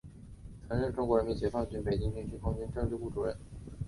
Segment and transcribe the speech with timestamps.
[0.67, 3.37] 曾任中国人民解放军北京军区空军政治部主任。